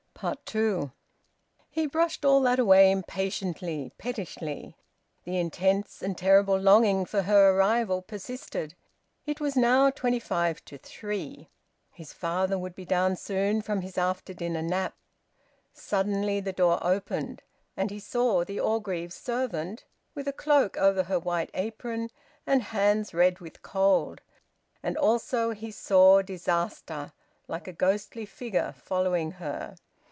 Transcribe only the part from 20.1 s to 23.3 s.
with a cloak over her white apron, and hands